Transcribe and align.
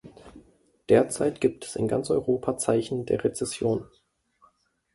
Derzeit 0.89 1.39
gibt 1.41 1.63
es 1.63 1.75
in 1.75 1.87
ganz 1.87 2.09
Europa 2.09 2.57
Zeichen 2.57 3.05
der 3.05 3.23
Rezession. 3.23 3.85